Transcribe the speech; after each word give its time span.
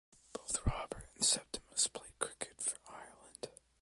Both 0.33 0.65
Robert 0.65 1.05
and 1.13 1.23
Septimus 1.23 1.85
played 1.85 2.17
cricket 2.17 2.55
for 2.59 2.77
Ireland. 2.89 3.49